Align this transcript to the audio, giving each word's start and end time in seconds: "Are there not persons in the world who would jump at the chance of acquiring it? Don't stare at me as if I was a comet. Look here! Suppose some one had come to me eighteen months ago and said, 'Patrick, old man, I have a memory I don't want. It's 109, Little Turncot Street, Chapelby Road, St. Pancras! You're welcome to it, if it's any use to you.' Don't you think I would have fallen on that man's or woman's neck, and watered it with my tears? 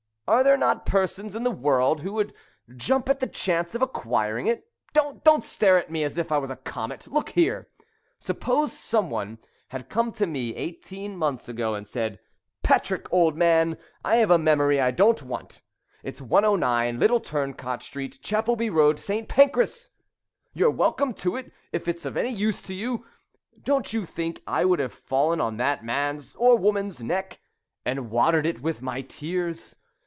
"Are 0.27 0.45
there 0.45 0.55
not 0.55 0.85
persons 0.85 1.35
in 1.35 1.43
the 1.43 1.51
world 1.51 1.99
who 1.99 2.13
would 2.13 2.33
jump 2.77 3.09
at 3.09 3.19
the 3.19 3.27
chance 3.27 3.75
of 3.75 3.81
acquiring 3.81 4.47
it? 4.47 4.65
Don't 4.93 5.43
stare 5.43 5.77
at 5.77 5.91
me 5.91 6.05
as 6.05 6.17
if 6.17 6.31
I 6.31 6.37
was 6.37 6.49
a 6.49 6.55
comet. 6.55 7.09
Look 7.09 7.31
here! 7.31 7.67
Suppose 8.17 8.71
some 8.71 9.09
one 9.09 9.39
had 9.71 9.89
come 9.89 10.13
to 10.13 10.25
me 10.25 10.55
eighteen 10.55 11.17
months 11.17 11.49
ago 11.49 11.75
and 11.75 11.85
said, 11.85 12.17
'Patrick, 12.63 13.11
old 13.11 13.35
man, 13.35 13.77
I 14.05 14.15
have 14.17 14.31
a 14.31 14.37
memory 14.37 14.79
I 14.79 14.89
don't 14.91 15.21
want. 15.21 15.59
It's 16.01 16.21
109, 16.21 16.97
Little 16.97 17.19
Turncot 17.19 17.83
Street, 17.83 18.17
Chapelby 18.21 18.69
Road, 18.69 18.99
St. 18.99 19.27
Pancras! 19.27 19.89
You're 20.53 20.71
welcome 20.71 21.13
to 21.15 21.35
it, 21.35 21.51
if 21.73 21.89
it's 21.89 22.05
any 22.05 22.31
use 22.31 22.61
to 22.61 22.73
you.' 22.73 23.05
Don't 23.63 23.91
you 23.91 24.05
think 24.05 24.43
I 24.47 24.63
would 24.63 24.79
have 24.79 24.93
fallen 24.93 25.41
on 25.41 25.57
that 25.57 25.83
man's 25.83 26.35
or 26.35 26.57
woman's 26.57 27.01
neck, 27.03 27.41
and 27.85 28.09
watered 28.09 28.45
it 28.45 28.61
with 28.61 28.81
my 28.81 29.01
tears? 29.01 29.75